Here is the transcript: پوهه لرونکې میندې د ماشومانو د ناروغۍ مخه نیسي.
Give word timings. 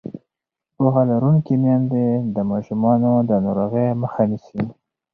پوهه 0.75 1.03
لرونکې 1.11 1.55
میندې 1.63 2.05
د 2.35 2.37
ماشومانو 2.51 3.11
د 3.29 3.31
ناروغۍ 3.45 3.87
مخه 4.01 4.23
نیسي. 4.31 4.61